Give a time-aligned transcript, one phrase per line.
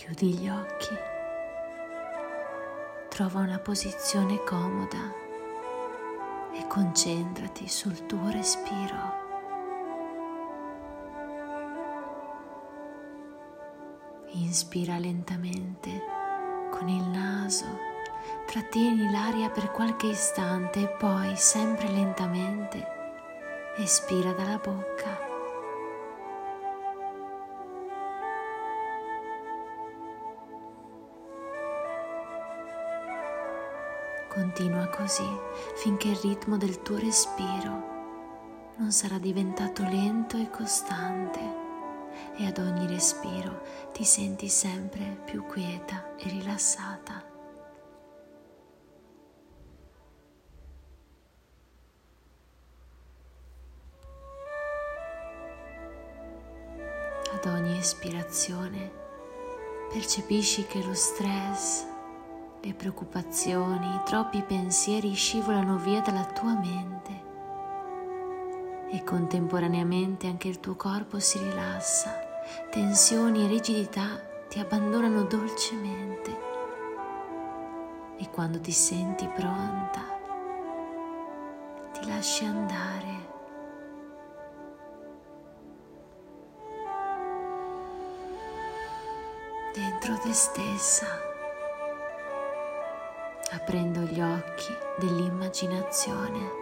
[0.00, 0.96] Chiudi gli occhi,
[3.10, 5.12] trova una posizione comoda
[6.54, 8.96] e concentrati sul tuo respiro.
[14.28, 16.02] Inspira lentamente
[16.70, 17.66] con il naso,
[18.46, 22.86] trattieni l'aria per qualche istante e poi, sempre lentamente,
[23.76, 25.29] espira dalla bocca.
[34.32, 35.28] Continua così
[35.74, 37.88] finché il ritmo del tuo respiro
[38.76, 41.40] non sarà diventato lento e costante
[42.36, 43.60] e ad ogni respiro
[43.92, 47.24] ti senti sempre più quieta e rilassata.
[57.32, 58.92] Ad ogni espirazione
[59.92, 61.89] percepisci che lo stress
[62.62, 67.28] le preoccupazioni, i troppi pensieri scivolano via dalla tua mente.
[68.90, 72.18] E contemporaneamente anche il tuo corpo si rilassa,
[72.70, 76.48] tensioni e rigidità ti abbandonano dolcemente.
[78.16, 80.18] E quando ti senti pronta
[81.92, 83.28] ti lasci andare.
[89.72, 91.29] dentro te stessa
[93.50, 96.58] aprendo gli occhi dell'immaginazione.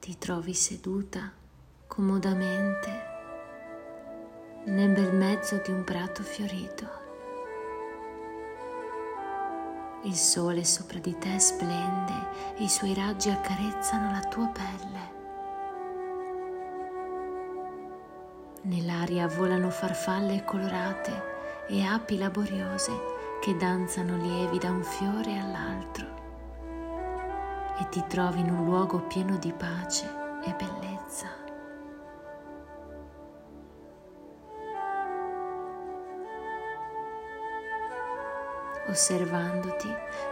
[0.00, 1.39] Ti trovi seduta
[2.00, 3.08] comodamente
[4.64, 6.88] nel bel mezzo di un prato fiorito.
[10.04, 15.18] Il sole sopra di te splende e i suoi raggi accarezzano la tua pelle.
[18.62, 22.92] Nell'aria volano farfalle colorate e api laboriose
[23.42, 26.06] che danzano lievi da un fiore all'altro
[27.78, 30.10] e ti trovi in un luogo pieno di pace
[30.42, 31.49] e bellezza.
[38.88, 39.88] Osservandoti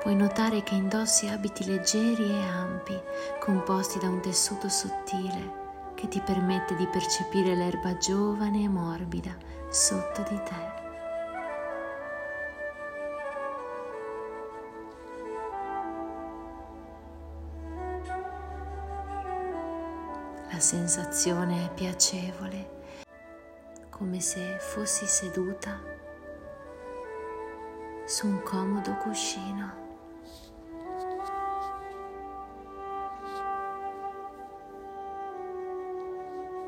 [0.00, 2.98] puoi notare che indossi abiti leggeri e ampi,
[3.38, 5.58] composti da un tessuto sottile
[5.94, 9.36] che ti permette di percepire l'erba giovane e morbida
[9.68, 10.78] sotto di te.
[20.50, 22.78] La sensazione è piacevole,
[23.90, 25.99] come se fossi seduta
[28.10, 29.72] su un comodo cuscino.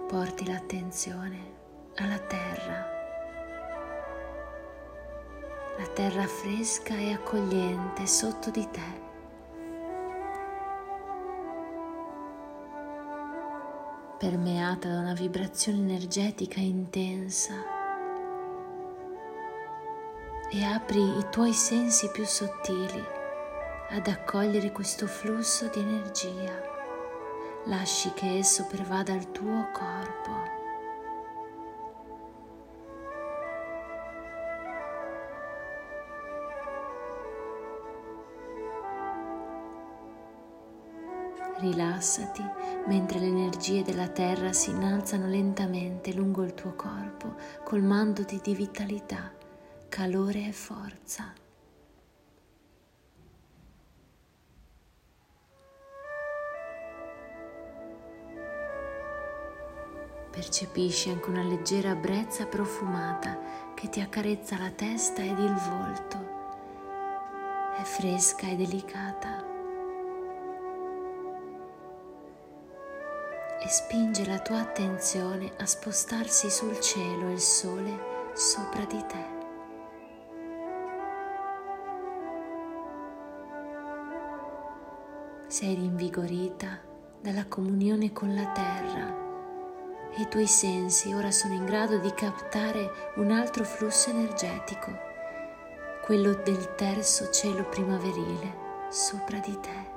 [0.07, 1.39] Porti l'attenzione
[1.97, 2.87] alla terra,
[5.79, 9.01] la terra fresca e accogliente sotto di te.
[14.19, 17.72] permeata da una vibrazione energetica intensa
[20.55, 23.03] e apri i tuoi sensi più sottili
[23.89, 26.61] ad accogliere questo flusso di energia.
[27.65, 30.61] Lasci che esso pervada il tuo corpo.
[41.61, 42.45] Rilassati
[42.89, 49.41] mentre le energie della terra si innalzano lentamente lungo il tuo corpo, colmandoti di vitalità
[49.93, 51.35] calore e forza.
[60.31, 63.39] Percepisci anche una leggera brezza profumata
[63.75, 66.17] che ti accarezza la testa ed il volto.
[67.77, 69.45] È fresca e delicata.
[73.61, 79.32] E spinge la tua attenzione a spostarsi sul cielo e il sole sopra di te.
[85.53, 86.81] sei rinvigorita
[87.21, 93.13] dalla comunione con la terra e i tuoi sensi ora sono in grado di captare
[93.17, 94.91] un altro flusso energetico,
[96.07, 98.55] quello del terzo cielo primaverile
[98.89, 99.91] sopra di te.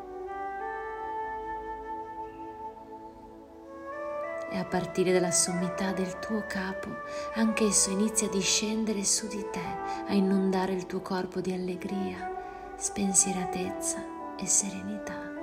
[4.52, 6.90] E a partire dalla sommità del tuo capo,
[7.36, 14.04] anch'esso inizia a discendere su di te, a inondare il tuo corpo di allegria, spensieratezza
[14.38, 15.35] e serenità.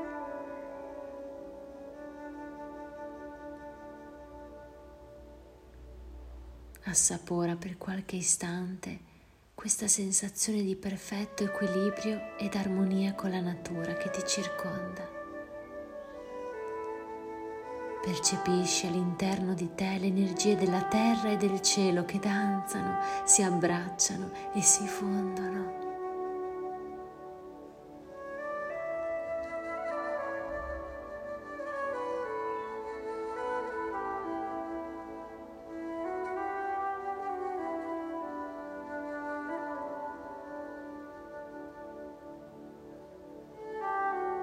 [6.85, 9.11] Assapora per qualche istante
[9.55, 15.09] questa sensazione di perfetto equilibrio ed armonia con la natura che ti circonda.
[18.03, 24.33] Percepisci all'interno di te le energie della terra e del cielo che danzano, si abbracciano
[24.53, 25.82] e si fondono.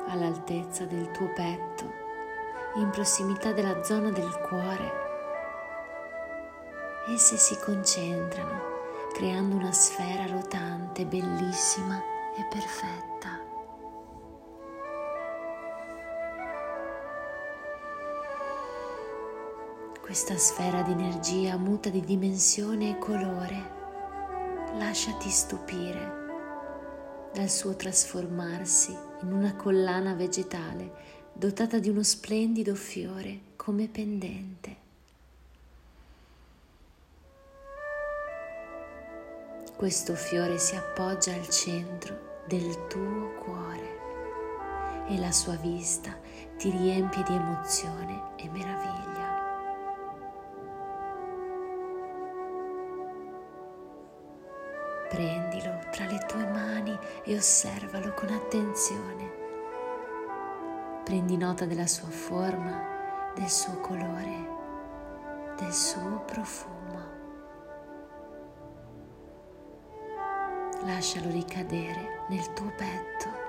[0.09, 2.07] All'altezza del tuo petto
[2.75, 5.07] in prossimità della zona del cuore.
[7.07, 8.77] Esse si concentrano
[9.13, 12.01] creando una sfera rotante bellissima
[12.37, 13.47] e perfetta.
[20.01, 23.77] Questa sfera di energia muta di dimensione e colore.
[24.77, 26.18] Lasciati stupire
[27.33, 30.91] dal suo trasformarsi in una collana vegetale
[31.33, 34.87] dotata di uno splendido fiore come pendente.
[39.75, 43.97] Questo fiore si appoggia al centro del tuo cuore
[45.07, 46.17] e la sua vista
[46.57, 49.07] ti riempie di emozione e meraviglia.
[55.09, 55.48] Prendilo
[57.29, 59.39] e osservalo con attenzione
[61.09, 64.47] Prendi nota della sua forma, del suo colore,
[65.57, 66.77] del suo profumo.
[70.83, 73.48] Lascialo ricadere nel tuo petto.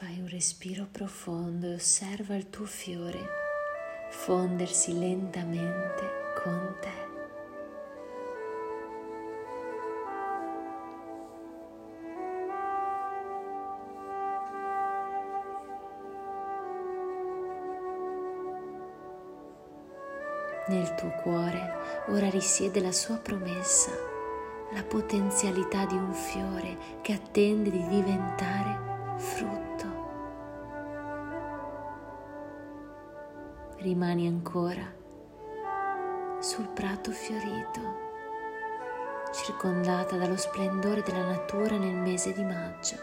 [0.00, 3.18] Fai un respiro profondo e osserva il tuo fiore
[4.10, 6.02] fondersi lentamente
[6.40, 7.06] con te.
[20.68, 23.90] Nel tuo cuore ora risiede la sua promessa,
[24.74, 29.68] la potenzialità di un fiore che attende di diventare frutto.
[33.80, 34.96] rimani ancora
[36.40, 37.80] sul prato fiorito,
[39.32, 42.96] circondata dallo splendore della natura nel mese di maggio.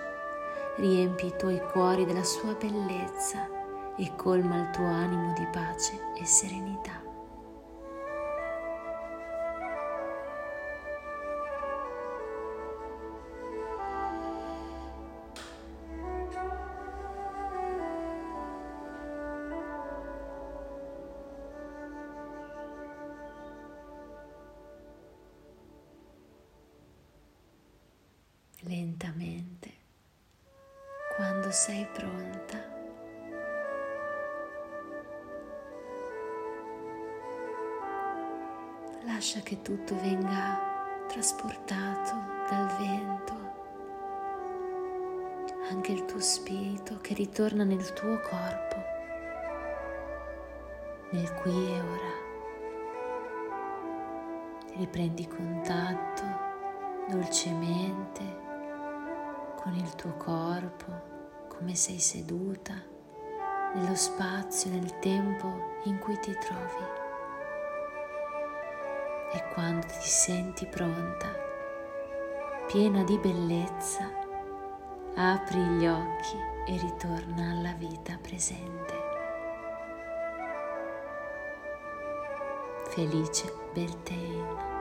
[0.77, 3.47] Riempi i tuoi cuori della sua bellezza
[3.95, 7.04] e colma il tuo animo di pace e serenità.
[28.95, 29.73] Lentamente
[31.15, 32.73] quando sei pronta.
[39.03, 40.59] Lascia che tutto venga
[41.07, 42.13] trasportato
[42.49, 43.33] dal vento,
[45.69, 48.83] anche il tuo spirito che ritorna nel tuo corpo,
[51.11, 52.23] nel qui e ora.
[54.77, 56.23] Riprendi contatto
[57.07, 58.44] dolcemente
[59.65, 62.75] con il tuo corpo, come sei seduta,
[63.73, 66.85] nello spazio, nel tempo in cui ti trovi.
[69.33, 71.31] E quando ti senti pronta,
[72.67, 74.07] piena di bellezza,
[75.15, 78.93] apri gli occhi e ritorna alla vita presente.
[82.89, 84.74] Felice Beltei.